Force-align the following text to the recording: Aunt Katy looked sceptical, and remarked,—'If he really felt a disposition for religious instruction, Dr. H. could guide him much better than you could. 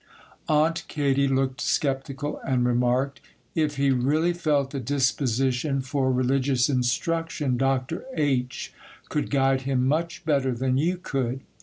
Aunt 0.49 0.83
Katy 0.87 1.27
looked 1.27 1.61
sceptical, 1.61 2.39
and 2.39 2.65
remarked,—'If 2.65 3.75
he 3.75 3.91
really 3.91 4.33
felt 4.33 4.73
a 4.73 4.79
disposition 4.79 5.79
for 5.81 6.11
religious 6.11 6.69
instruction, 6.69 7.55
Dr. 7.55 8.05
H. 8.15 8.73
could 9.09 9.29
guide 9.29 9.61
him 9.61 9.87
much 9.87 10.25
better 10.25 10.53
than 10.55 10.79
you 10.79 10.97
could. 10.97 11.41